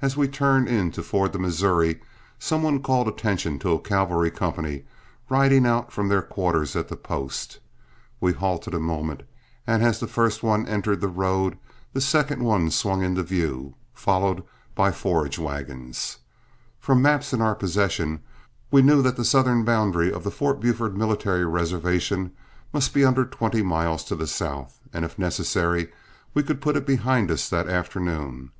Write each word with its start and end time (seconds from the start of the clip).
As 0.00 0.16
we 0.16 0.28
turned 0.28 0.68
in 0.68 0.92
to 0.92 1.02
ford 1.02 1.32
the 1.32 1.40
Missouri, 1.40 2.00
some 2.38 2.62
one 2.62 2.80
called 2.80 3.08
attention 3.08 3.58
to 3.58 3.72
a 3.72 3.80
cavalry 3.80 4.30
company 4.30 4.84
riding 5.28 5.66
out 5.66 5.90
from 5.92 6.06
their 6.06 6.22
quarters 6.22 6.76
at 6.76 6.86
the 6.86 6.94
post. 6.94 7.58
We 8.20 8.32
halted 8.32 8.74
a 8.74 8.78
moment, 8.78 9.24
and 9.66 9.82
as 9.82 9.98
the 9.98 10.06
first 10.06 10.44
one 10.44 10.68
entered 10.68 11.00
the 11.00 11.08
road, 11.08 11.58
the 11.92 12.00
second 12.00 12.44
one 12.44 12.70
swung 12.70 13.02
into 13.02 13.24
view, 13.24 13.74
followed 13.92 14.44
by 14.76 14.92
forage 14.92 15.36
wagons. 15.36 16.18
From 16.78 17.02
maps 17.02 17.32
in 17.32 17.42
our 17.42 17.56
possession 17.56 18.20
we 18.70 18.82
knew 18.82 19.02
the 19.02 19.24
southern 19.24 19.64
boundary 19.64 20.12
of 20.12 20.22
the 20.22 20.30
Fort 20.30 20.60
Buford 20.60 20.96
military 20.96 21.44
reservation 21.44 22.30
must 22.72 22.94
be 22.94 23.04
under 23.04 23.24
twenty 23.24 23.64
miles 23.64 24.04
to 24.04 24.14
the 24.14 24.28
south, 24.28 24.78
and 24.92 25.04
if 25.04 25.18
necessary, 25.18 25.90
we 26.34 26.44
could 26.44 26.60
put 26.60 26.76
it 26.76 26.86
behind 26.86 27.32
us 27.32 27.48
that 27.48 27.68
afternoon. 27.68 28.52